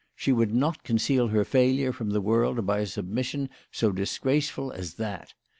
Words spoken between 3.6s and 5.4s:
so disgraceful as that.